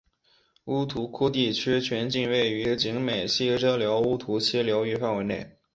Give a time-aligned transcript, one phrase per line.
[0.65, 5.59] 乌涂窟地区全境位于景美溪支流乌涂溪流域范围内。